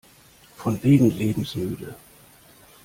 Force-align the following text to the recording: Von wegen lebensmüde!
Von 0.57 0.81
wegen 0.81 1.11
lebensmüde! 1.15 1.95